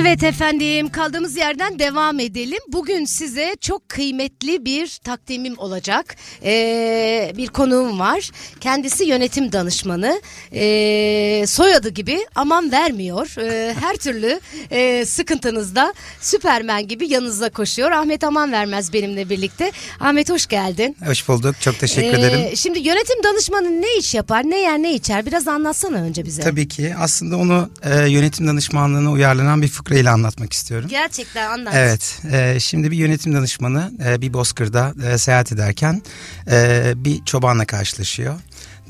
[0.00, 2.58] Evet efendim kaldığımız yerden devam edelim.
[2.68, 6.16] Bugün size çok kıymetli bir takdimim olacak.
[6.44, 8.30] Ee, bir konuğum var.
[8.60, 10.20] Kendisi yönetim danışmanı.
[10.54, 13.34] Ee, soyadı gibi aman vermiyor.
[13.38, 14.40] Ee, her türlü
[14.70, 17.90] e, sıkıntınızda Süpermen gibi yanınıza koşuyor.
[17.90, 19.72] Ahmet Aman Vermez benimle birlikte.
[20.00, 20.96] Ahmet hoş geldin.
[21.06, 21.54] Hoş bulduk.
[21.60, 22.56] Çok teşekkür Ee, ederim.
[22.56, 25.26] Şimdi yönetim danışmanı ne iş yapar, ne yer, ne içer?
[25.26, 26.42] Biraz anlatsana önce bize.
[26.42, 26.94] Tabii ki.
[26.98, 30.88] Aslında onu e, yönetim danışmanlığına uyarlanan bir fıkrayla anlatmak istiyorum.
[30.88, 31.74] Gerçekten anlat.
[31.76, 32.22] Evet.
[32.32, 36.02] e, şimdi bir yönetim danışmanı e, bir bozkırda e, seyahat ederken
[36.50, 38.34] e, bir çobanla karşılaşıyor.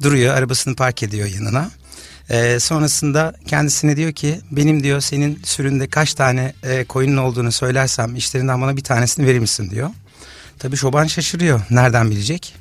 [0.03, 1.71] Duruyor, arabasını park ediyor yanına.
[2.31, 8.17] E, sonrasında kendisine diyor ki benim diyor senin süründe kaç tane e, koyunun olduğunu söylersem
[8.17, 9.91] işlerinden bana bir tanesini verir misin diyor.
[10.59, 11.61] Tabii çoban şaşırıyor.
[11.71, 12.57] Nereden bilecek?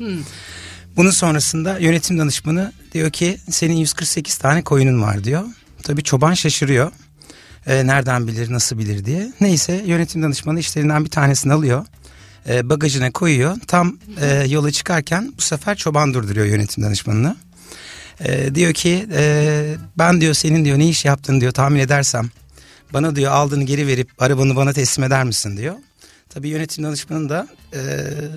[0.95, 5.43] Bunun sonrasında yönetim danışmanı diyor ki senin 148 tane koyunun var diyor.
[5.84, 6.91] Tabii çoban şaşırıyor.
[7.68, 9.32] Ee, nereden bilir, nasıl bilir diye.
[9.41, 11.85] Neyse yönetim danışmanı işlerinden bir tanesini alıyor.
[12.49, 13.57] Ee, bagajına koyuyor.
[13.68, 17.35] Tam e, yola çıkarken bu sefer çoban durduruyor yönetim danışmanını.
[18.26, 22.29] Ee, diyor ki e, ben diyor senin diyor ne iş yaptığını diyor tahmin edersem
[22.93, 25.76] bana diyor aldığını geri verip arabanı bana teslim eder misin diyor.
[26.29, 27.79] Tabii yönetim danışmanı da e,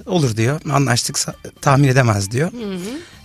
[0.06, 0.60] olur diyor.
[0.70, 1.18] Anlaştık
[1.60, 2.52] tahmin edemez diyor.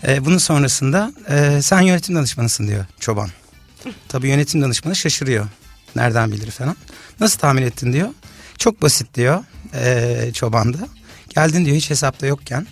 [0.08, 3.30] E, bunun sonrasında e, sen yönetim danışmanısın diyor çoban.
[4.08, 5.48] Tabii yönetim danışmanı şaşırıyor.
[5.98, 6.76] Nereden bilir falan.
[7.20, 8.10] Nasıl tahmin ettin diyor.
[8.58, 10.78] Çok basit diyor e, çoban da.
[11.30, 12.68] Geldin diyor hiç hesapta yokken.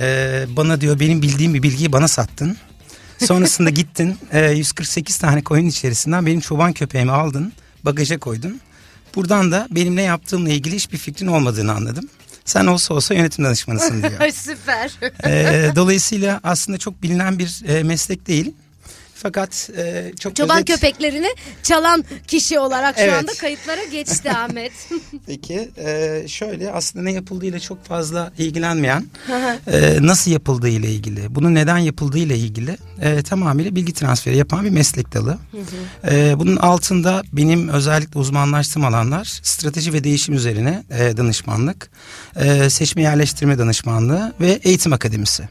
[0.00, 2.56] E, bana diyor benim bildiğim bir bilgiyi bana sattın.
[3.18, 7.52] Sonrasında gittin e, 148 tane koyun içerisinden benim çoban köpeğimi aldın.
[7.84, 8.60] Bagaja koydun.
[9.14, 12.08] Buradan da benim ne yaptığımla ilgili hiçbir fikrin olmadığını anladım.
[12.44, 14.30] Sen olsa olsa yönetim danışmanısın diyor.
[14.32, 14.92] Süper.
[15.26, 18.54] Ee, dolayısıyla aslında çok bilinen bir e, meslek değil.
[19.30, 21.26] Fakat e, çok Çoban özet- köpeklerini
[21.62, 23.12] çalan kişi olarak şu Evet.
[23.18, 24.72] anda kayıtlara geçti Ahmet.
[25.26, 29.04] Peki e, şöyle aslında ne yapıldığıyla çok fazla ilgilenmeyen
[29.72, 34.64] e, nasıl yapıldığı ile ilgili bunun neden yapıldığı ile ilgili e, tamamıyla bilgi transferi yapan
[34.64, 35.38] bir meslek dalı.
[36.10, 41.90] E, bunun altında benim özellikle uzmanlaştığım alanlar strateji ve değişim üzerine e, danışmanlık,
[42.36, 45.48] e, seçme yerleştirme danışmanlığı ve eğitim akademisi.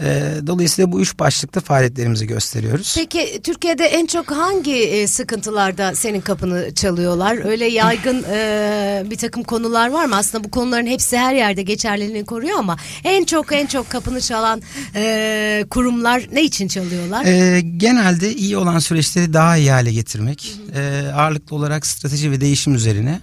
[0.00, 2.94] E, dolayısıyla bu üç başlıkta faaliyetlerimizi gösteriyoruz.
[2.98, 7.44] Peki Türkiye'de en çok hangi e, sıkıntılarda senin kapını çalıyorlar?
[7.44, 10.16] Öyle yaygın e, bir takım konular var mı?
[10.16, 14.62] Aslında bu konuların hepsi her yerde geçerliliğini koruyor ama en çok en çok kapını çalan
[14.94, 17.24] e, kurumlar ne için çalıyorlar?
[17.24, 22.74] Ee, genelde iyi olan süreçleri daha iyi hale getirmek, ee, ağırlıklı olarak strateji ve değişim
[22.74, 23.20] üzerine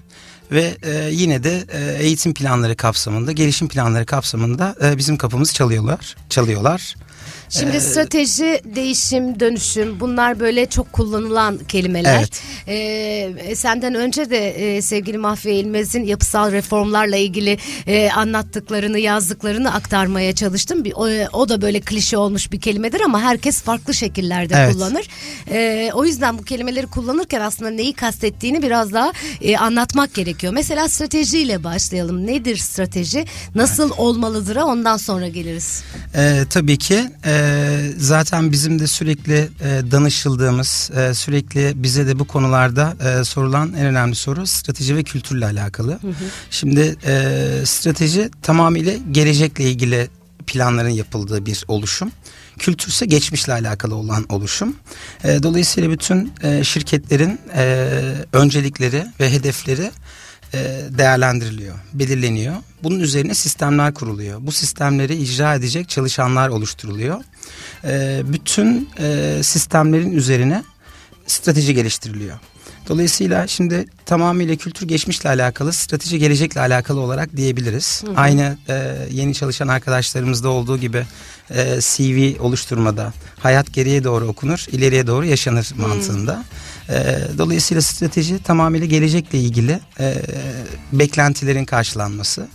[0.52, 6.16] ve e, yine de e, eğitim planları kapsamında, gelişim planları kapsamında e, bizim kapımızı çalıyorlar,
[6.30, 6.96] çalıyorlar.
[7.50, 12.18] Şimdi strateji, değişim, dönüşüm bunlar böyle çok kullanılan kelimeler.
[12.18, 12.42] Evet.
[12.68, 20.36] Ee, senden önce de e, sevgili Mahfiye İlmez'in yapısal reformlarla ilgili e, anlattıklarını, yazdıklarını aktarmaya
[20.36, 20.84] çalıştım.
[20.84, 24.74] Bir, o, o da böyle klişe olmuş bir kelimedir ama herkes farklı şekillerde Evet.
[24.74, 25.08] kullanır.
[25.52, 29.12] Ee, o yüzden bu kelimeleri kullanırken aslında neyi kastettiğini biraz daha
[29.42, 30.54] e, anlatmak gerekiyor.
[30.54, 32.28] Mesela stratejiyle başlayalım.
[32.28, 33.26] Nedir strateji?
[33.56, 34.56] Nasıl olmalıdır?
[34.56, 35.84] Ondan sonra geliriz.
[36.16, 42.26] Ee, tabii ki e, zaten bizim de sürekli e, danışıldığımız, e, sürekli bize de bu
[42.26, 46.00] konularda e, sorulan en önemli soru strateji ve kültürle alakalı.
[46.52, 50.10] Şimdi e, strateji tamamıyla gelecekle ilgili
[50.48, 52.12] planların yapıldığı bir oluşum.
[52.60, 54.76] Kültür ise geçmişle alakalı olan oluşum.
[55.24, 57.90] E, dolayısıyla bütün e, şirketlerin e,
[58.34, 59.92] öncelikleri ve hedefleri
[60.98, 62.56] değerlendiriliyor, belirleniyor.
[62.84, 64.40] Bunun üzerine sistemler kuruluyor.
[64.42, 67.24] Bu sistemleri icra edecek çalışanlar oluşturuluyor.
[67.84, 70.64] E, bütün e, sistemlerin üzerine
[71.28, 72.40] strateji geliştiriliyor.
[72.90, 78.04] Dolayısıyla şimdi tamamıyla kültür geçmişle alakalı, strateji gelecekle alakalı olarak diyebiliriz.
[78.16, 81.06] Aynı e, yeni çalışan arkadaşlarımızda olduğu gibi
[81.50, 86.44] e, CV oluşturmada hayat geriye doğru okunur, ileriye doğru yaşanır mantığında.
[86.90, 90.16] E, dolayısıyla strateji tamamıyla gelecekle ilgili e,
[90.94, 92.48] beklentilerin karşılanması.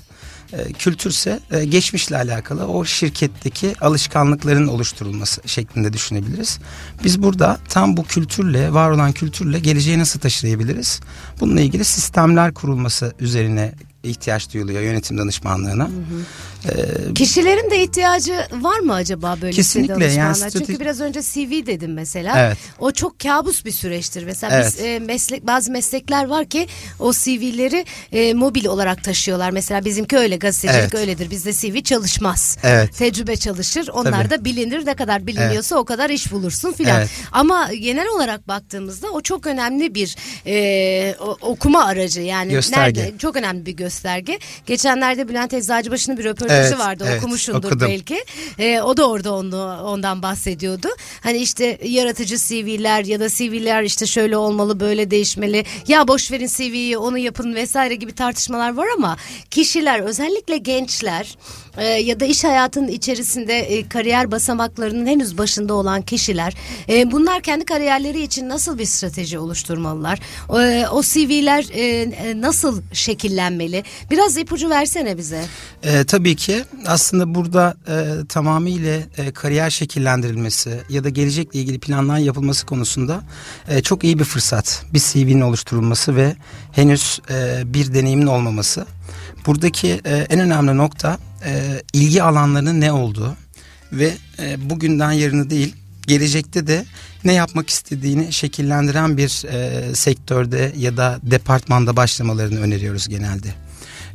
[0.53, 6.59] E, kültürse e, geçmişle alakalı o şirketteki alışkanlıkların oluşturulması şeklinde düşünebiliriz.
[7.05, 11.01] Biz burada tam bu kültürle, var olan kültürle geleceği nasıl taşıyabiliriz?
[11.41, 15.85] Bununla ilgili sistemler kurulması üzerine ihtiyaç duyuluyor yönetim danışmanlığına.
[15.85, 16.25] Hı hı.
[16.69, 20.67] Ee, Kişilerin de ihtiyacı var mı acaba böyle kesinlikle, yani strateji...
[20.67, 22.47] Çünkü biraz önce CV dedim mesela.
[22.47, 22.59] Evet.
[22.79, 24.25] O çok kabus bir süreçtir.
[24.25, 24.67] Mesela evet.
[24.67, 26.67] biz e, meslek bazı meslekler var ki
[26.99, 29.51] o CV'leri e, mobil olarak taşıyorlar.
[29.51, 30.95] Mesela bizimki öyle gazetecilik evet.
[30.95, 31.31] öyledir.
[31.31, 32.59] Bizde CV çalışmaz.
[32.63, 32.97] Evet.
[32.97, 33.89] Tecrübe çalışır.
[33.93, 34.31] Onlar Tabii.
[34.31, 34.87] da bilinir.
[34.87, 35.83] Ne kadar biliniyorsa evet.
[35.83, 36.99] o kadar iş bulursun filan.
[36.99, 37.11] Evet.
[37.33, 42.21] Ama genel olarak baktığımızda o çok önemli bir e, okuma aracı.
[42.21, 43.01] Yani gösterge.
[43.01, 43.90] Nerede, çok önemli bir gösterge.
[44.67, 47.05] Geçenlerde Bülent Eczacıbaşı'nın bir röportajı evet, vardı.
[47.09, 47.89] Evet, Okumuşsundur okudum.
[47.89, 48.25] belki.
[48.59, 50.89] E, o da orada onu ondan bahsediyordu.
[51.21, 55.65] Hani işte yaratıcı CV'ler ya da CV'ler işte şöyle olmalı böyle değişmeli.
[55.89, 59.17] Ya boş verin CV'yi onu yapın vesaire gibi tartışmalar var ama
[59.51, 61.37] kişiler özellikle gençler
[61.77, 66.55] e, ya da iş hayatının içerisinde e, kariyer basamaklarının henüz başında olan kişiler
[66.89, 70.19] e, bunlar kendi kariyerleri için nasıl bir strateji oluşturmalılar?
[70.49, 73.80] E, o CV'ler e, e, nasıl şekillenmeli?
[74.11, 75.45] Biraz ipucu versene bize.
[75.83, 82.19] E, tabii ki aslında burada e, tamamıyla e, kariyer şekillendirilmesi ya da gelecekle ilgili planlar
[82.19, 83.23] yapılması konusunda
[83.69, 84.85] e, çok iyi bir fırsat.
[84.95, 86.37] Bir CV'nin oluşturulması ve
[86.73, 88.87] henüz e, bir deneyimin olmaması.
[89.47, 93.37] Buradaki e, en önemli nokta e, ilgi alanlarının ne olduğu
[93.93, 96.85] ve e, bugünden yarını değil gelecekte de
[97.25, 103.49] ne yapmak istediğini şekillendiren bir e, sektörde ya da departmanda başlamalarını öneriyoruz genelde.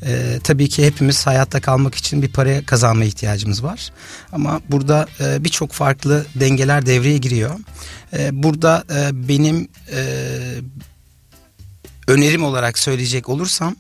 [0.06, 3.92] E, tabii ki hepimiz hayatta kalmak için bir paraya kazanma ihtiyacımız var.
[4.32, 7.60] Ama burada e, birçok farklı dengeler devreye giriyor.
[8.14, 10.02] E, burada e, benim e,
[12.08, 13.76] önerim olarak söyleyecek olursam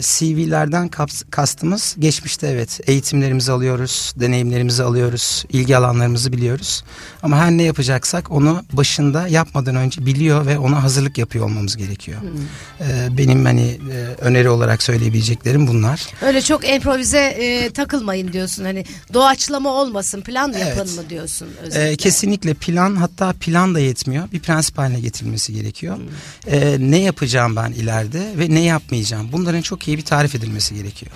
[0.00, 0.90] CV'lerden
[1.30, 6.84] kastımız geçmişte evet eğitimlerimizi alıyoruz, deneyimlerimizi alıyoruz, ilgi alanlarımızı biliyoruz.
[7.22, 12.20] Ama her ne yapacaksak onu başında yapmadan önce biliyor ve ona hazırlık yapıyor olmamız gerekiyor.
[12.20, 12.86] Hmm.
[12.88, 16.06] E, benim hani e, öneri olarak söyleyebileceklerim bunlar.
[16.22, 18.84] Öyle çok improvize e, takılmayın diyorsun hani
[19.14, 20.76] doğaçlama olmasın plan evet.
[20.76, 21.92] yapın mı diyorsun özellikle.
[21.92, 25.96] E, kesinlikle plan hatta plan da yetmiyor bir prensip haline getirilmesi gerekiyor.
[25.96, 26.54] Hmm.
[26.54, 31.12] E, ne yapacağım ben ileride ve ne yapmayacağım bunların çok iyi bir tarif edilmesi gerekiyor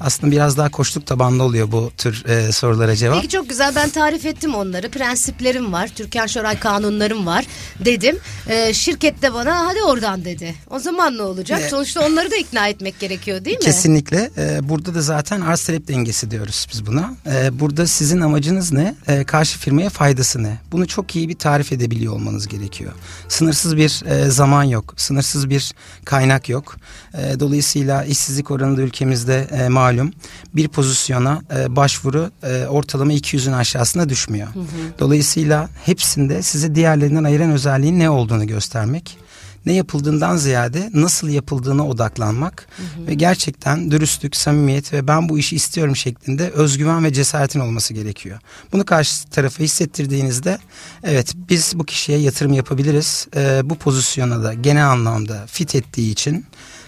[0.00, 3.16] aslında biraz daha koşluk tabanlı oluyor bu tür e, sorulara cevap.
[3.16, 4.90] Peki çok güzel ben tarif ettim onları.
[4.90, 5.88] Prensiplerim var.
[5.88, 7.46] Türkan Şoray kanunlarım var
[7.84, 8.18] dedim.
[8.48, 10.54] E, şirket de bana hadi oradan dedi.
[10.70, 11.60] O zaman ne olacak?
[11.60, 13.64] E, Sonuçta onları da ikna etmek gerekiyor değil mi?
[13.64, 14.30] Kesinlikle.
[14.38, 17.14] E, burada da zaten arz talep dengesi diyoruz biz buna.
[17.26, 18.94] E, burada sizin amacınız ne?
[19.08, 20.58] E, karşı firmaya faydası ne?
[20.72, 22.92] Bunu çok iyi bir tarif edebiliyor olmanız gerekiyor.
[23.28, 24.94] Sınırsız bir e, zaman yok.
[24.96, 25.72] Sınırsız bir
[26.04, 26.76] kaynak yok.
[27.14, 30.12] E, dolayısıyla işsizlik oranı da ülkemizde e, malum malum
[30.54, 34.54] bir pozisyona e, başvuru e, ortalama 200'ün aşağısına düşmüyor.
[34.54, 34.64] Hı hı.
[34.98, 39.18] Dolayısıyla hepsinde sizi diğerlerinden ayıran özelliğin ne olduğunu göstermek
[39.66, 43.06] ne yapıldığından ziyade nasıl yapıldığına odaklanmak hı hı.
[43.06, 48.38] ve gerçekten dürüstlük, samimiyet ve ben bu işi istiyorum şeklinde özgüven ve cesaretin olması gerekiyor.
[48.72, 50.58] Bunu karşı tarafa hissettirdiğinizde
[51.04, 53.28] evet biz bu kişiye yatırım yapabiliriz.
[53.36, 56.46] Ee, bu pozisyona da genel anlamda fit ettiği için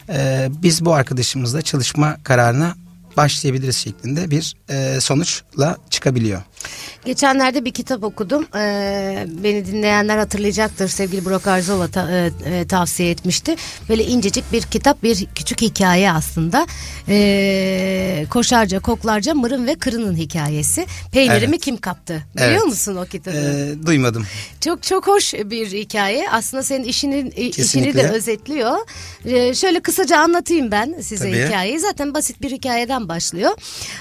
[0.09, 2.75] e, biz bu arkadaşımızla çalışma kararına
[3.17, 6.43] başlayabiliriz şeklinde bir e, sonuçla çıkabiliyor.
[7.05, 8.47] Geçenlerde bir kitap okudum.
[8.57, 10.89] Ee, beni dinleyenler hatırlayacaktır.
[10.89, 13.57] Sevgili Burak Arzova ta, e, e, tavsiye etmişti.
[13.89, 16.67] Böyle incecik bir kitap, bir küçük hikaye aslında.
[17.09, 20.87] Ee, koşarca, koklarca, mırın ve kırının hikayesi.
[21.13, 21.61] Peynirimi evet.
[21.61, 22.23] kim kaptı?
[22.37, 22.65] Biliyor evet.
[22.65, 23.37] musun o kitabı?
[23.37, 24.27] Ee, duymadım.
[24.61, 26.31] Çok çok hoş bir hikaye.
[26.31, 28.77] Aslında senin işini işini de özetliyor.
[29.25, 31.47] Ee, şöyle kısaca anlatayım ben size Tabii.
[31.47, 31.81] hikayeyi.
[31.81, 33.51] Zaten basit bir hikayeden başlıyor.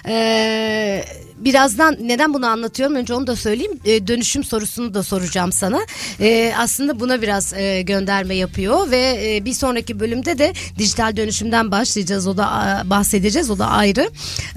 [0.07, 1.03] Ee,
[1.37, 3.79] birazdan neden bunu anlatıyorum önce onu da söyleyeyim.
[3.85, 5.79] E, dönüşüm sorusunu da soracağım sana.
[6.19, 11.71] E, aslında buna biraz e, gönderme yapıyor ve e, bir sonraki bölümde de dijital dönüşümden
[11.71, 12.27] başlayacağız.
[12.27, 13.49] O da bahsedeceğiz.
[13.49, 14.09] O da ayrı.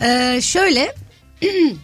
[0.03, 0.95] E, şöyle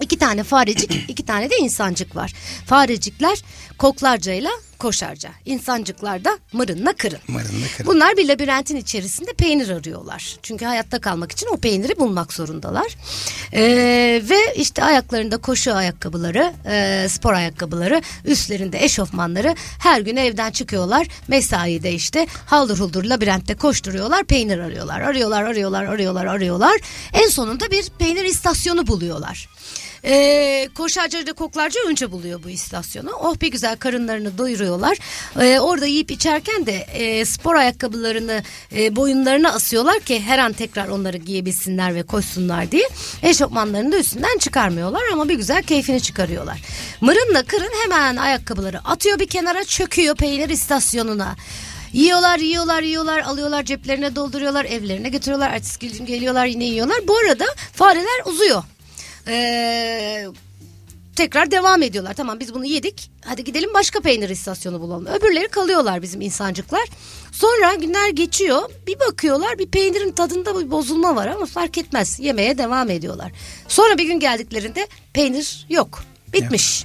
[0.00, 2.32] İki tane farecik, iki tane de insancık var.
[2.66, 3.38] Farecikler
[3.78, 4.50] koklarcayla
[4.84, 5.30] koşarca.
[5.44, 7.18] İnsancıklar da mırınla kırın.
[7.28, 7.86] Mırınla kırın.
[7.86, 10.36] Bunlar bir labirentin içerisinde peynir arıyorlar.
[10.42, 12.86] Çünkü hayatta kalmak için o peyniri bulmak zorundalar.
[13.52, 21.06] Ee, ve işte ayaklarında koşu ayakkabıları, e, spor ayakkabıları, üstlerinde eşofmanları her gün evden çıkıyorlar.
[21.28, 25.00] Mesaide işte haldır huldur labirentte koşturuyorlar, peynir arıyorlar.
[25.00, 26.76] Arıyorlar, arıyorlar, arıyorlar, arıyorlar.
[27.12, 29.48] En sonunda bir peynir istasyonu buluyorlar.
[30.04, 33.10] E, koşarca ile koklarca önce buluyor bu istasyonu.
[33.10, 34.98] Oh bir güzel karınlarını doyuruyorlar.
[35.40, 38.42] E, orada yiyip içerken de e, spor ayakkabılarını
[38.76, 42.88] e, boyunlarına asıyorlar ki her an tekrar onları giyebilsinler ve koşsunlar diye.
[43.22, 46.60] Eşofmanlarını da üstünden çıkarmıyorlar ama bir güzel keyfini çıkarıyorlar.
[47.00, 51.36] Mırınla kırın hemen ayakkabıları atıyor bir kenara çöküyor peynir istasyonuna.
[51.92, 55.50] Yiyorlar, yiyorlar, yiyorlar, alıyorlar ceplerine dolduruyorlar, evlerine götürüyorlar.
[55.50, 56.98] Ertesi geliyorlar yine yiyorlar.
[57.08, 58.62] Bu arada fareler uzuyor.
[59.28, 60.26] Ee,
[61.16, 62.14] tekrar devam ediyorlar.
[62.14, 63.10] Tamam biz bunu yedik.
[63.24, 65.06] Hadi gidelim başka peynir istasyonu bulalım.
[65.06, 66.84] Öbürleri kalıyorlar bizim insancıklar.
[67.32, 68.62] Sonra günler geçiyor.
[68.86, 72.20] Bir bakıyorlar bir peynirin tadında bir bozulma var ama fark etmez.
[72.20, 73.32] Yemeye devam ediyorlar.
[73.68, 76.04] Sonra bir gün geldiklerinde peynir yok.
[76.32, 76.84] Bitmiş.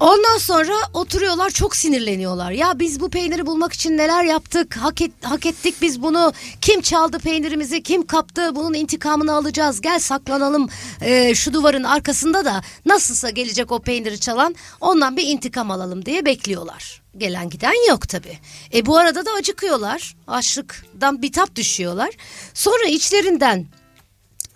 [0.00, 2.50] Ondan sonra oturuyorlar çok sinirleniyorlar.
[2.50, 4.76] Ya biz bu peyniri bulmak için neler yaptık?
[4.76, 6.32] Hak, et, hak ettik biz bunu.
[6.60, 7.82] Kim çaldı peynirimizi?
[7.82, 8.56] Kim kaptı?
[8.56, 9.80] Bunun intikamını alacağız.
[9.80, 10.68] Gel saklanalım
[11.00, 16.24] e, şu duvarın arkasında da nasılsa gelecek o peyniri çalan ondan bir intikam alalım diye
[16.24, 17.02] bekliyorlar.
[17.16, 18.38] Gelen giden yok tabi.
[18.74, 20.16] E bu arada da acıkıyorlar.
[20.26, 22.10] Açlıktan bitap düşüyorlar.
[22.54, 23.66] Sonra içlerinden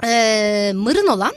[0.05, 1.33] e, mırın olan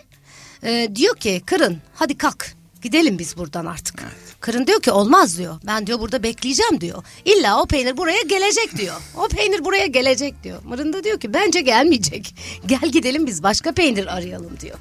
[0.63, 4.02] e, diyor ki kırın hadi kalk Gidelim biz buradan artık.
[4.02, 4.36] Evet.
[4.40, 5.56] Kırın diyor ki olmaz diyor.
[5.68, 7.04] Ben diyor burada bekleyeceğim diyor.
[7.25, 8.96] İlla o peynir buraya gelecek diyor.
[9.18, 10.60] O peynir buraya gelecek diyor.
[10.63, 12.36] Mırın da diyor ki bence gelmeyecek.
[12.66, 14.78] Gel gidelim biz başka peynir arayalım diyor.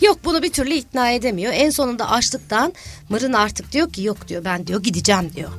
[0.00, 1.52] Yok bunu bir türlü ikna edemiyor.
[1.56, 2.72] En sonunda açlıktan
[3.08, 5.50] Mırın artık diyor ki yok diyor ben diyor gideceğim diyor.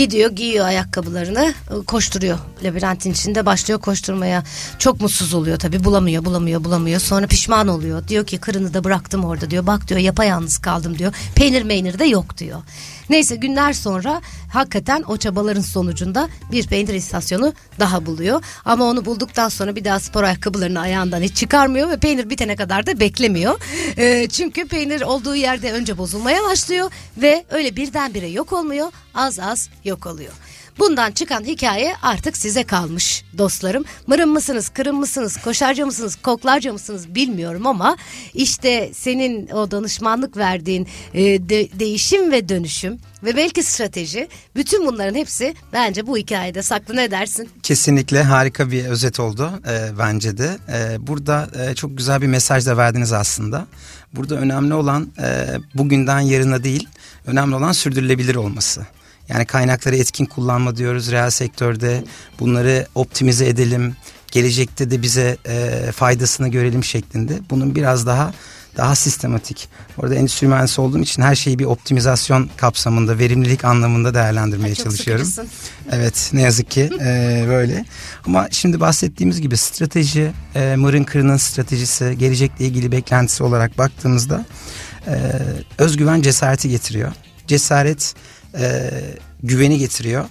[0.00, 1.54] Gidiyor giyiyor ayakkabılarını
[1.86, 2.38] koşturuyor.
[2.64, 4.44] Labirentin içinde başlıyor koşturmaya.
[4.78, 7.00] Çok mutsuz oluyor tabii bulamıyor bulamıyor bulamıyor.
[7.00, 8.08] Sonra pişman oluyor.
[8.08, 9.66] Diyor ki kırını da bıraktım orada diyor.
[9.66, 11.12] Bak diyor yapayalnız kaldım diyor.
[11.34, 12.62] Peynir meynir de yok diyor.
[13.10, 18.44] Neyse günler sonra hakikaten o çabaların sonucunda bir peynir istasyonu daha buluyor.
[18.64, 22.86] Ama onu bulduktan sonra bir daha spor ayakkabılarını ayağından hiç çıkarmıyor ve peynir bitene kadar
[22.86, 23.60] da beklemiyor.
[23.96, 28.92] E, çünkü peynir olduğu yerde önce bozulmaya başlıyor ve öyle birdenbire yok olmuyor.
[29.14, 30.32] Az az yok oluyor.
[30.78, 33.84] Bundan çıkan hikaye artık size kalmış dostlarım.
[34.06, 37.96] Mırın mısınız, kırın mısınız, koşarca mısınız, koklarca mısınız bilmiyorum ama
[38.34, 45.14] işte senin o danışmanlık verdiğin e, de, değişim ve dönüşüm ve belki strateji bütün bunların
[45.14, 47.48] hepsi bence bu hikayede saklı ne dersin?
[47.62, 50.56] Kesinlikle harika bir özet oldu e, bence de.
[50.72, 53.66] E, burada e, çok güzel bir mesaj da verdiniz aslında.
[54.14, 56.88] Burada önemli olan e, bugünden yarına değil,
[57.26, 58.86] önemli olan sürdürülebilir olması.
[59.30, 62.04] Yani kaynakları etkin kullanma diyoruz reel sektörde.
[62.40, 63.96] Bunları optimize edelim.
[64.32, 67.38] Gelecekte de bize e, faydasını görelim şeklinde.
[67.50, 68.32] Bunun biraz daha
[68.76, 69.68] daha sistematik.
[69.98, 75.24] Orada endüstri mühendisi olduğum için her şeyi bir optimizasyon kapsamında, verimlilik anlamında değerlendirmeye Çok çalışıyorum.
[75.24, 75.58] Sıkıcısın.
[75.92, 77.84] Evet, ne yazık ki e, böyle.
[78.26, 84.44] Ama şimdi bahsettiğimiz gibi strateji, e, Mırın Kırı'nın stratejisi, gelecekle ilgili beklentisi olarak baktığımızda
[85.06, 85.14] e,
[85.78, 87.12] özgüven cesareti getiriyor.
[87.46, 88.14] Cesaret
[88.58, 88.90] e,
[89.42, 90.24] güveni getiriyor.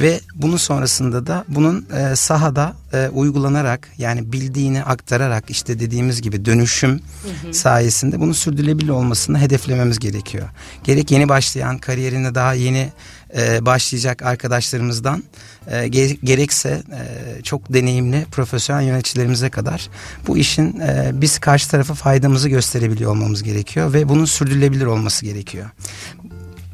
[0.00, 6.44] Ve bunun sonrasında da bunun e, sahada e, uygulanarak yani bildiğini aktararak işte dediğimiz gibi
[6.44, 7.54] dönüşüm hı hı.
[7.54, 10.48] sayesinde bunun sürdürülebilir olmasını hedeflememiz gerekiyor.
[10.84, 12.92] Gerek yeni başlayan kariyerine daha yeni
[13.36, 15.24] e, başlayacak arkadaşlarımızdan
[15.70, 15.88] e,
[16.24, 19.88] gerekse e, çok deneyimli profesyonel yöneticilerimize kadar
[20.26, 25.70] bu işin e, biz karşı tarafa faydamızı gösterebiliyor olmamız gerekiyor ve bunun sürdürülebilir olması gerekiyor.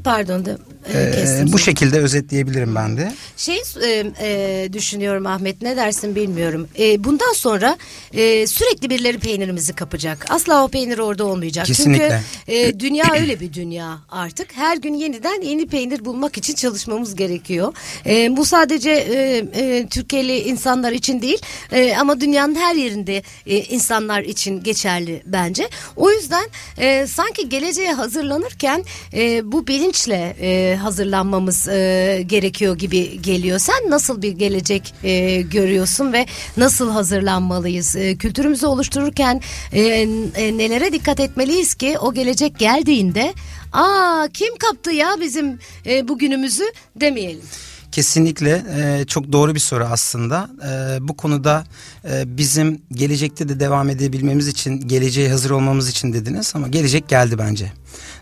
[0.06, 0.58] Pardon da
[0.94, 3.12] ee, bu şekilde özetleyebilirim ben de.
[3.36, 6.68] Şey e, e, düşünüyorum Ahmet ne dersin bilmiyorum.
[6.78, 7.76] E, bundan sonra
[8.12, 10.26] e, sürekli birileri peynirimizi kapacak.
[10.30, 11.66] Asla o peynir orada olmayacak.
[11.66, 12.22] Kesinlikle.
[12.46, 14.56] Çünkü e, dünya öyle bir dünya artık.
[14.56, 17.72] Her gün yeniden yeni peynir bulmak için çalışmamız gerekiyor.
[18.06, 21.38] E, bu sadece e, e, Türkiye'li insanlar için değil
[21.72, 25.68] e, ama dünyanın her yerinde e, insanlar için geçerli bence.
[25.96, 26.44] O yüzden
[26.78, 29.64] e, sanki geleceğe hazırlanırken e, bu
[29.96, 33.58] bilinçle e, hazırlanmamız e, gerekiyor gibi geliyor.
[33.58, 36.26] Sen nasıl bir gelecek e, görüyorsun ve
[36.56, 37.96] nasıl hazırlanmalıyız?
[37.96, 39.40] E, kültürümüzü oluştururken
[39.72, 43.34] e, e, nelere dikkat etmeliyiz ki o gelecek geldiğinde
[43.72, 46.64] aa kim kaptı ya bizim e, bugünümüzü
[46.96, 47.44] demeyelim.
[47.92, 50.50] Kesinlikle e, çok doğru bir soru aslında.
[50.68, 51.64] E, bu konuda
[52.10, 57.38] e, bizim gelecekte de devam edebilmemiz için, geleceğe hazır olmamız için dediniz ama gelecek geldi
[57.38, 57.72] bence.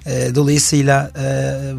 [0.06, 1.24] E, dolayısıyla e,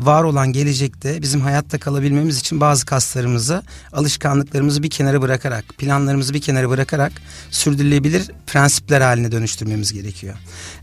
[0.06, 3.64] var olan gelecekte bizim hayatta kalabilmemiz için bazı kaslarımızı,
[3.94, 7.12] alışkanlıklarımızı bir kenara bırakarak, planlarımızı bir kenara bırakarak
[7.52, 10.36] sürdürülebilir prensipler haline dönüştürmemiz gerekiyor.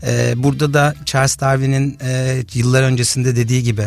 [0.03, 3.85] E, burada da Charles Darwin'in e, yıllar öncesinde dediği gibi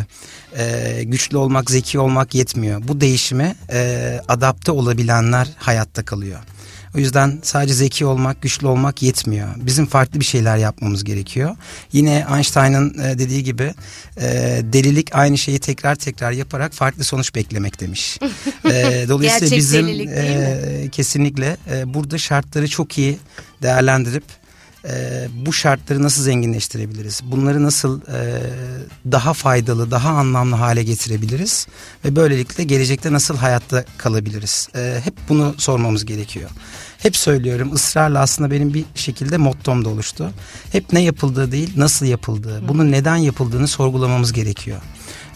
[0.59, 2.83] e, güçlü olmak, zeki olmak yetmiyor.
[2.89, 6.41] Bu değişime e, adapte olabilenler hayatta kalıyor.
[6.97, 9.49] O yüzden sadece zeki olmak, güçlü olmak yetmiyor.
[9.57, 11.57] Bizim farklı bir şeyler yapmamız gerekiyor.
[11.93, 13.75] Yine Einstein'ın e, dediği gibi
[14.17, 18.19] e, delilik aynı şeyi tekrar tekrar yaparak farklı sonuç beklemek demiş.
[18.65, 23.19] e, dolayısıyla Gerçek bizim e, kesinlikle e, burada şartları çok iyi
[23.63, 24.25] değerlendirip
[24.89, 27.21] e, bu şartları nasıl zenginleştirebiliriz?
[27.25, 28.43] Bunları nasıl e,
[29.13, 31.67] daha faydalı, daha anlamlı hale getirebiliriz?
[32.05, 34.69] Ve böylelikle gelecekte nasıl hayatta kalabiliriz?
[34.75, 36.51] E, hep bunu sormamız gerekiyor.
[36.99, 40.31] Hep söylüyorum ısrarla aslında benim bir şekilde mottom da oluştu.
[40.73, 44.79] Hep ne yapıldığı değil nasıl yapıldığı, bunun neden yapıldığını sorgulamamız gerekiyor.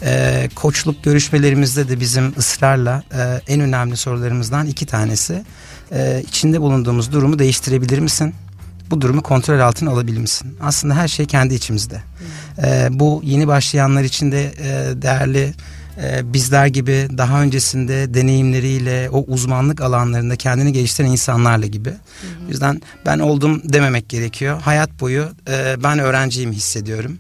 [0.03, 5.45] E, koçluk görüşmelerimizde de bizim ısrarla e, en önemli sorularımızdan iki tanesi.
[5.93, 8.35] E, içinde bulunduğumuz durumu değiştirebilir misin?
[8.91, 10.57] Bu durumu kontrol altına alabilir misin?
[10.61, 12.03] Aslında her şey kendi içimizde.
[12.63, 15.55] E, bu yeni başlayanlar için de e, değerli
[16.03, 21.91] e, bizler gibi daha öncesinde deneyimleriyle o uzmanlık alanlarında kendini geliştiren insanlarla gibi.
[21.91, 22.47] Hı hı.
[22.47, 24.61] O yüzden ben oldum dememek gerekiyor.
[24.61, 27.19] Hayat boyu e, ben öğrenciyim hissediyorum.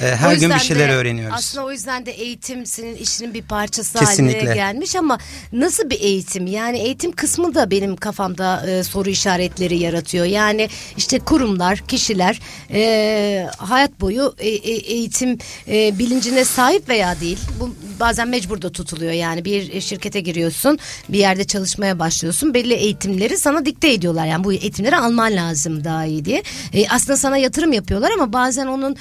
[0.00, 1.36] Ee, her gün bir şeyler de, öğreniyoruz.
[1.38, 4.38] Aslında o yüzden de eğitim senin işinin bir parçası Kesinlikle.
[4.38, 5.18] haline gelmiş ama
[5.52, 6.46] nasıl bir eğitim?
[6.46, 10.24] Yani eğitim kısmı da benim kafamda e, soru işaretleri yaratıyor.
[10.24, 12.40] Yani işte kurumlar, kişiler
[12.72, 17.38] e, hayat boyu e, e, eğitim e, bilincine sahip veya değil.
[17.60, 19.12] Bu bazen mecbur da tutuluyor.
[19.12, 20.78] Yani bir şirkete giriyorsun,
[21.08, 22.54] bir yerde çalışmaya başlıyorsun.
[22.54, 24.26] Belli eğitimleri sana dikte ediyorlar.
[24.26, 26.42] Yani bu eğitimleri alman lazım daha iyi diye.
[26.72, 28.96] E, aslında sana yatırım yapıyorlar ama bazen onun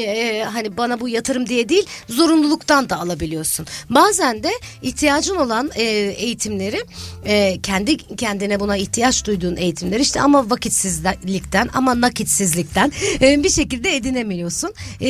[0.00, 3.66] e, hani bana bu yatırım diye değil zorunluluktan da alabiliyorsun.
[3.90, 4.50] Bazen de
[4.82, 5.82] ihtiyacın olan e,
[6.18, 6.80] eğitimleri
[7.24, 13.96] e, kendi kendine buna ihtiyaç duyduğun eğitimler işte ama vakitsizlikten ama nakitsizlikten e, bir şekilde
[13.96, 14.74] edinemiyorsun.
[15.00, 15.08] E,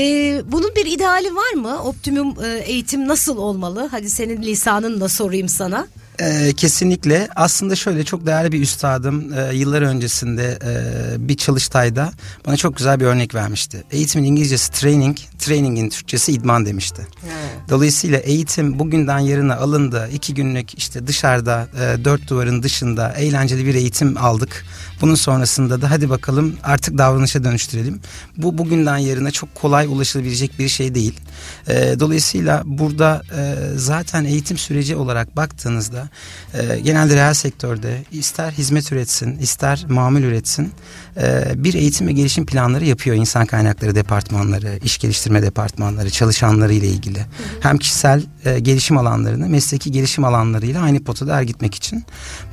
[0.52, 1.82] bunun bir ideali var mı?
[1.82, 3.88] Optimum e, eğitim nasıl olmalı?
[3.90, 5.86] Hadi senin lisanınla sorayım sana.
[6.20, 12.12] Ee, kesinlikle aslında şöyle çok değerli bir üstadım e, yıllar öncesinde e, bir çalıştayda
[12.46, 13.84] bana çok güzel bir örnek vermişti.
[13.90, 17.06] Eğitimin İngilizcesi training, trainingin Türkçesi idman demişti.
[17.24, 17.70] Evet.
[17.70, 20.08] Dolayısıyla eğitim bugünden yarına alındı.
[20.12, 24.64] iki günlük işte dışarıda e, dört duvarın dışında eğlenceli bir eğitim aldık.
[25.00, 28.00] Bunun sonrasında da hadi bakalım artık davranışa dönüştürelim.
[28.36, 31.20] Bu bugünden yarına çok kolay ulaşılabilecek bir şey değil.
[31.68, 36.08] E, dolayısıyla burada e, zaten eğitim süreci olarak baktığınızda
[36.54, 40.72] e, genelde reel sektörde ister hizmet üretsin ister mamul üretsin
[41.16, 46.86] e, bir eğitim ve gelişim planları yapıyor insan kaynakları departmanları, iş geliştirme departmanları, çalışanları ile
[46.86, 47.20] ilgili.
[47.60, 52.04] Hem kişisel e, gelişim alanlarını, mesleki gelişim alanlarıyla aynı potada er gitmek için.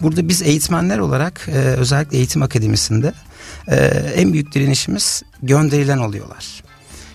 [0.02, 3.14] Burada biz eğitmenler olarak e, özellikle eğitim akademisinde
[3.68, 3.76] e,
[4.16, 6.64] en büyük direnişimiz gönderilen oluyorlar.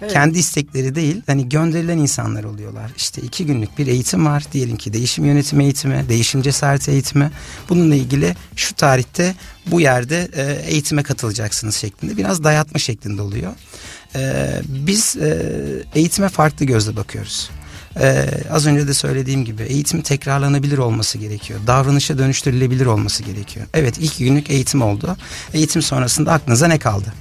[0.03, 0.13] Evet.
[0.13, 2.91] Kendi istekleri değil hani gönderilen insanlar oluyorlar.
[2.97, 4.45] İşte iki günlük bir eğitim var.
[4.53, 7.31] Diyelim ki değişim yönetimi eğitimi, değişim cesareti eğitimi.
[7.69, 9.35] Bununla ilgili şu tarihte
[9.67, 13.53] bu yerde e, eğitime katılacaksınız şeklinde biraz dayatma şeklinde oluyor.
[14.15, 15.63] E, biz e,
[15.95, 17.51] eğitime farklı gözle bakıyoruz.
[17.97, 21.61] Ee, az önce de söylediğim gibi eğitim tekrarlanabilir olması gerekiyor.
[21.67, 23.67] Davranışa dönüştürülebilir olması gerekiyor.
[23.75, 25.17] Evet ilk günlük eğitim oldu.
[25.55, 27.13] Eğitim sonrasında aklınıza ne kaldı?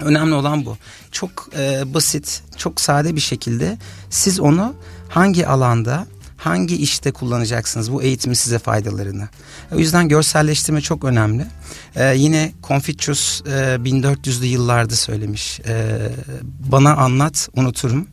[0.00, 0.76] Önemli olan bu.
[1.12, 3.78] Çok e, basit, çok sade bir şekilde
[4.10, 4.74] siz onu
[5.08, 9.28] hangi alanda, hangi işte kullanacaksınız bu eğitimin size faydalarını.
[9.74, 11.46] O yüzden görselleştirme çok önemli.
[11.96, 15.60] Ee, yine Confucius e, 1400'lü yıllarda söylemiş.
[15.60, 15.98] E,
[16.72, 18.08] bana anlat, unuturum.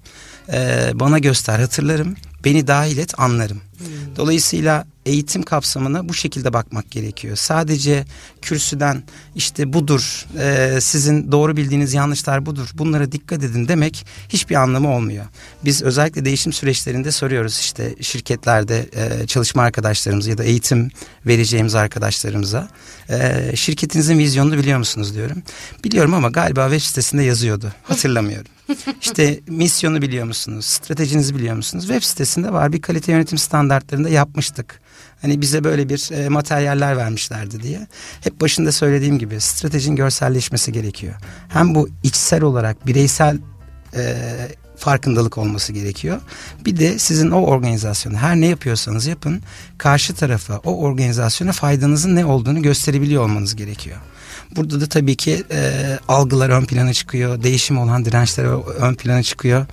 [0.53, 2.15] E, bana göster, hatırlarım.
[2.45, 3.61] Beni dahil et, anlarım.
[3.77, 3.85] Hmm.
[4.15, 7.35] Dolayısıyla eğitim kapsamına bu şekilde bakmak gerekiyor.
[7.35, 8.05] Sadece
[8.41, 9.03] kürsüden
[9.35, 15.25] işte budur, e, sizin doğru bildiğiniz yanlışlar budur, bunlara dikkat edin demek hiçbir anlamı olmuyor.
[15.65, 20.89] Biz özellikle değişim süreçlerinde soruyoruz işte şirketlerde e, çalışma arkadaşlarımıza ya da eğitim
[21.25, 22.69] vereceğimiz arkadaşlarımıza.
[23.09, 25.43] E, şirketinizin vizyonunu biliyor musunuz diyorum.
[25.83, 27.73] Biliyorum ama galiba web sitesinde yazıyordu.
[27.83, 28.51] Hatırlamıyorum.
[29.01, 30.65] İşte misyonu biliyor musunuz?
[30.65, 31.87] Stratejinizi biliyor musunuz?
[31.87, 33.37] Web sitesinde var bir kalite yönetim
[33.67, 34.79] standartlarında yapmıştık.
[35.21, 37.87] Hani bize böyle bir e, materyaller vermişlerdi diye.
[38.21, 41.13] Hep başında söylediğim gibi stratejinin görselleşmesi gerekiyor.
[41.49, 43.39] Hem bu içsel olarak bireysel
[43.95, 44.15] e,
[44.77, 46.21] farkındalık olması gerekiyor.
[46.65, 49.41] Bir de sizin o organizasyonu her ne yapıyorsanız yapın
[49.77, 53.97] karşı tarafa o organizasyona faydanızın ne olduğunu gösterebiliyor olmanız gerekiyor.
[54.55, 57.43] Burada da tabii ki e, algılar ön plana çıkıyor.
[57.43, 58.45] Değişim olan dirençler
[58.81, 59.65] ön plana çıkıyor.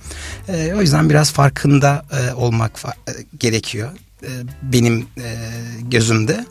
[0.47, 3.89] E, o yüzden biraz farkında e, olmak fa- e, gerekiyor.
[4.23, 4.29] E,
[4.61, 5.35] benim e,
[5.81, 6.45] gözümde.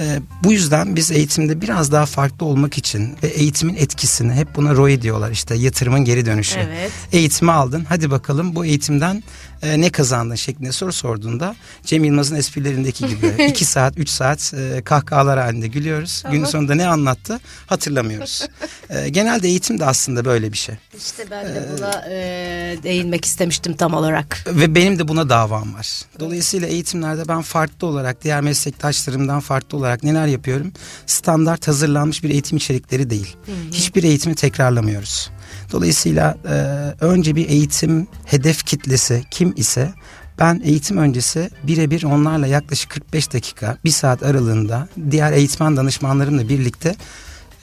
[0.00, 4.74] E, bu yüzden biz eğitimde biraz daha farklı olmak için ve eğitimin etkisini hep buna
[4.74, 6.60] ROI diyorlar işte yatırımın geri dönüşü.
[6.60, 6.92] Evet.
[7.12, 9.22] Eğitimi aldın hadi bakalım bu eğitimden
[9.62, 14.82] e, ne kazandın şeklinde soru sorduğunda Cem Yılmaz'ın esprilerindeki gibi iki saat üç saat e,
[14.82, 16.22] kahkahalar halinde gülüyoruz.
[16.30, 18.48] Günün sonunda ne anlattı hatırlamıyoruz.
[18.90, 20.74] e, genelde eğitim de aslında böyle bir şey.
[20.98, 22.16] İşte ben de buna e,
[22.82, 24.44] değinmek istemiştim tam olarak.
[24.46, 26.02] Ve benim de buna davam var.
[26.20, 30.72] Dolayısıyla eğitimlerde ben farklı olarak diğer meslektaşlarımdan farklı olarak olarak neler yapıyorum?
[31.06, 33.36] Standart hazırlanmış bir eğitim içerikleri değil.
[33.46, 33.72] Hı hı.
[33.72, 35.30] Hiçbir eğitimi tekrarlamıyoruz.
[35.72, 36.54] Dolayısıyla e,
[37.04, 39.92] önce bir eğitim hedef kitlesi kim ise
[40.38, 46.94] ben eğitim öncesi birebir onlarla yaklaşık 45 dakika, bir saat aralığında diğer eğitmen danışmanlarımla birlikte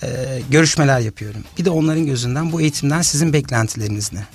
[0.03, 0.07] e,
[0.51, 1.41] görüşmeler yapıyorum.
[1.57, 4.25] Bir de onların gözünden bu eğitimden sizin beklentileriniz ne?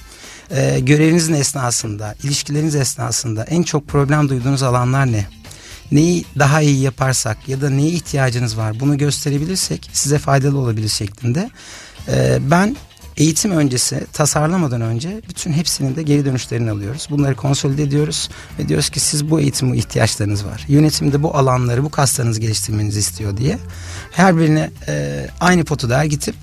[0.51, 5.27] E, görevinizin esnasında, ilişkileriniz esnasında en çok problem duyduğunuz alanlar ne?
[5.93, 11.51] Neyi daha iyi yaparsak ya da neye ihtiyacınız var bunu gösterebilirsek size faydalı olabilir şeklinde.
[12.09, 12.77] E, ben
[13.17, 17.07] eğitim öncesi tasarlamadan önce bütün hepsinin de geri dönüşlerini alıyoruz.
[17.11, 18.29] Bunları konsolide ediyoruz
[18.59, 20.65] ve diyoruz ki siz bu eğitime ihtiyaçlarınız var.
[20.69, 23.59] Yönetimde bu alanları bu kaslarınızı geliştirmenizi istiyor diye.
[24.13, 26.35] Her birine e, aynı potuda gidip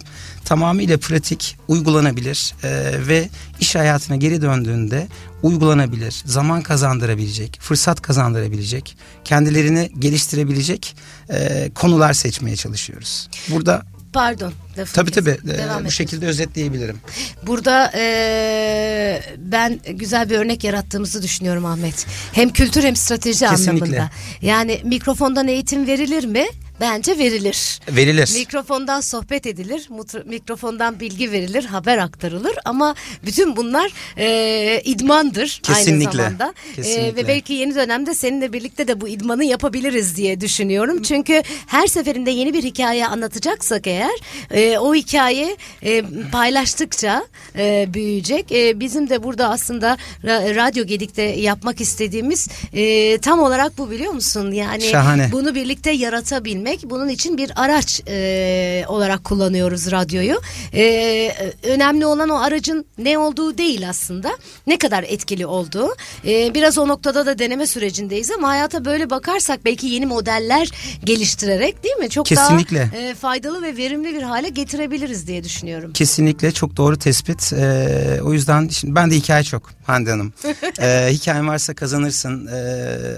[0.45, 2.69] tamamıyla pratik, uygulanabilir e,
[3.07, 5.07] ve iş hayatına geri döndüğünde
[5.43, 10.95] uygulanabilir, zaman kazandırabilecek, fırsat kazandırabilecek, kendilerini geliştirebilecek
[11.29, 13.29] e, konular seçmeye çalışıyoruz.
[13.49, 14.53] Burada Pardon.
[14.93, 15.37] Tabii tabii.
[15.43, 16.97] Devam ee, bu şekilde özetleyebilirim.
[17.43, 22.05] Burada e, ben güzel bir örnek yarattığımızı düşünüyorum Ahmet.
[22.33, 23.85] Hem kültür hem strateji Kesinlikle.
[23.85, 24.09] anlamında.
[24.41, 26.45] Yani mikrofondan eğitim verilir mi?
[26.79, 27.79] Bence verilir.
[27.89, 28.31] Verilir.
[28.35, 29.89] Mikrofondan sohbet edilir,
[30.25, 36.09] mikrofondan bilgi verilir, haber aktarılır ama bütün bunlar e, idmandır Kesinlikle.
[36.09, 36.53] aynı zamanda.
[36.75, 37.07] Kesinlikle.
[37.07, 41.01] E, ve belki yeni dönemde seninle birlikte de bu idmanı yapabiliriz diye düşünüyorum.
[41.01, 44.11] Çünkü her seferinde yeni bir hikaye anlatacaksak eğer
[44.51, 47.25] e, o hikaye e, paylaştıkça
[47.57, 48.51] e, büyüyecek.
[48.51, 54.51] E, bizim de burada aslında Radyo Gedik'te yapmak istediğimiz e, tam olarak bu biliyor musun?
[54.51, 55.29] Yani Şahane.
[55.31, 56.89] bunu birlikte yaratabilmek demek.
[56.89, 60.41] Bunun için bir araç e, olarak kullanıyoruz radyoyu.
[60.73, 64.37] E, önemli olan o aracın ne olduğu değil aslında.
[64.67, 65.95] Ne kadar etkili olduğu.
[66.27, 70.71] E, biraz o noktada da deneme sürecindeyiz ama hayata böyle bakarsak belki yeni modeller
[71.03, 72.09] geliştirerek değil mi?
[72.09, 72.89] Çok Kesinlikle.
[72.93, 75.93] daha e, faydalı ve verimli bir hale getirebiliriz diye düşünüyorum.
[75.93, 77.53] Kesinlikle çok doğru tespit.
[77.53, 80.33] E, o yüzden şimdi ben de hikaye çok Hande Hanım.
[80.81, 82.59] e, hikayem varsa kazanırsın e,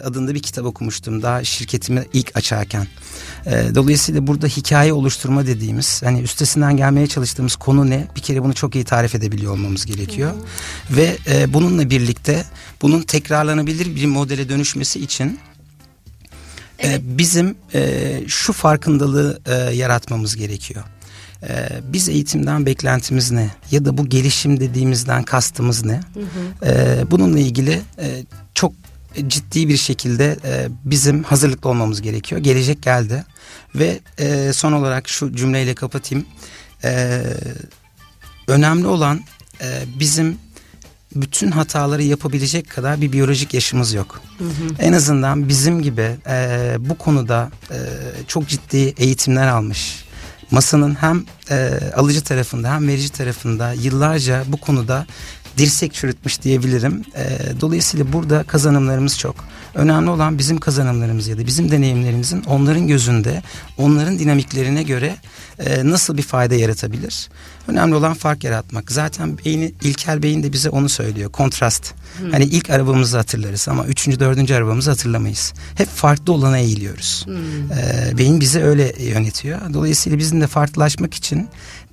[0.04, 2.88] adında bir kitap okumuştum daha şirketimi ilk açarken.
[3.46, 8.08] E, dolayısıyla burada hikaye oluşturma dediğimiz hani üstesinden gelmeye çalıştığımız konu ne?
[8.16, 10.32] Bir kere bunu çok iyi tarif edebiliyor olmamız gerekiyor.
[10.32, 10.98] Hı.
[10.98, 12.46] Ve e, bununla birlikte
[12.82, 15.40] bunun tekrarlanabilir bir modele dönüşmesi için
[16.80, 17.00] e, evet.
[17.00, 20.84] e, bizim e, şu farkındalığı e, yaratmamız gerekiyor.
[21.44, 25.94] Ee, biz eğitimden beklentimiz ne ya da bu gelişim dediğimizden kastımız ne?
[25.94, 26.66] Hı hı.
[26.66, 28.24] Ee, bununla ilgili e,
[28.54, 28.74] çok
[29.28, 32.42] ciddi bir şekilde e, bizim hazırlıklı olmamız gerekiyor.
[32.42, 33.26] Gelecek geldi
[33.76, 36.26] ve e, son olarak şu cümleyle kapatayım.
[36.84, 37.24] E,
[38.48, 39.22] önemli olan
[39.62, 40.38] e, bizim
[41.16, 44.22] bütün hataları yapabilecek kadar bir biyolojik yaşımız yok.
[44.38, 44.50] Hı hı.
[44.80, 47.78] En azından bizim gibi e, bu konuda e,
[48.28, 50.06] çok ciddi eğitimler almış.
[50.52, 55.06] Masanın hem e, alıcı tarafında hem verici tarafında yıllarca bu konuda
[55.58, 57.04] dirsek çürütmüş diyebilirim.
[57.16, 59.36] E, dolayısıyla burada kazanımlarımız çok.
[59.76, 63.42] Önemli olan bizim kazanımlarımız ya da bizim deneyimlerimizin onların gözünde,
[63.78, 65.16] onların dinamiklerine göre
[65.60, 67.30] e, nasıl bir fayda yaratabilir?
[67.68, 68.92] Önemli olan fark yaratmak.
[68.92, 71.32] Zaten beyni, İlker Bey'in de bize onu söylüyor.
[71.32, 71.94] Kontrast.
[72.18, 72.32] Hmm.
[72.32, 75.54] Hani ilk arabamızı hatırlarız ama üçüncü, dördüncü arabamızı hatırlamayız.
[75.76, 77.26] Hep farklı olana eğiliyoruz.
[77.26, 77.36] Hmm.
[77.72, 79.74] E, beyin bizi öyle yönetiyor.
[79.74, 81.50] Dolayısıyla bizim de farklılaşmak için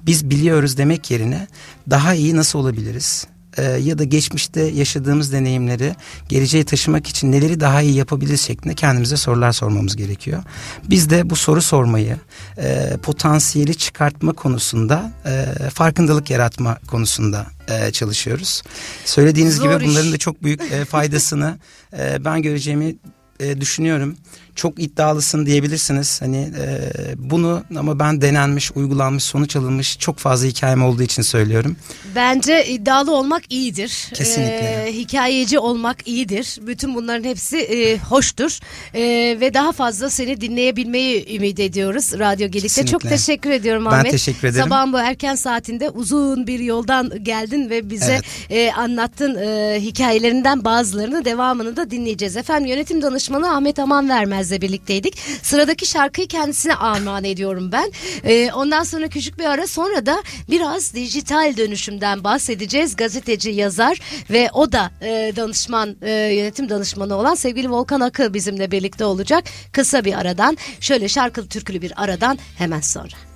[0.06, 1.46] biz biliyoruz demek yerine
[1.90, 3.26] daha iyi nasıl olabiliriz?
[3.58, 5.94] E, ya da geçmişte yaşadığımız deneyimleri
[6.28, 10.42] geleceğe taşımak için neleri daha iyi yapabiliriz şeklinde kendimize sorular sormamız gerekiyor.
[10.90, 12.16] Biz de bu soru sormayı
[12.58, 18.62] e, potansiyeli çıkartma konusunda e, farkındalık yaratma konusunda e, çalışıyoruz.
[19.04, 19.90] Söylediğiniz Zor gibi iş.
[19.90, 21.58] bunların da çok büyük e, faydasını
[21.98, 22.96] e, ben göreceğimi
[23.40, 24.16] e, düşünüyorum
[24.58, 26.22] çok iddialısın diyebilirsiniz.
[26.22, 31.76] Hani e, bunu ama ben denenmiş, uygulanmış, sonuç alınmış çok fazla hikayem olduğu için söylüyorum.
[32.14, 34.10] Bence iddialı olmak iyidir.
[34.14, 34.84] Kesinlikle.
[34.86, 36.58] Ee, hikayeci olmak iyidir.
[36.60, 38.58] Bütün bunların hepsi e, hoştur.
[38.94, 39.02] E,
[39.40, 42.86] ve daha fazla seni dinleyebilmeyi ümit ediyoruz Radyo Gedik'te.
[42.86, 44.04] Çok teşekkür ediyorum Ahmet.
[44.04, 44.64] Ben teşekkür ederim.
[44.64, 48.50] Sabahın bu erken saatinde uzun bir yoldan geldin ve bize evet.
[48.50, 52.36] e, anlattın e, hikayelerinden bazılarını devamını da dinleyeceğiz.
[52.36, 55.18] Efendim yönetim danışmanı Ahmet Aman Vermez Yılmaz'la birlikteydik.
[55.42, 57.92] Sıradaki şarkıyı kendisine armağan ediyorum ben.
[58.24, 62.96] Ee, ondan sonra küçük bir ara sonra da biraz dijital dönüşümden bahsedeceğiz.
[62.96, 68.70] Gazeteci, yazar ve o da e, danışman, e, yönetim danışmanı olan sevgili Volkan Akı bizimle
[68.70, 69.44] birlikte olacak.
[69.72, 73.27] Kısa bir aradan, şöyle şarkılı türkülü bir aradan hemen sonra.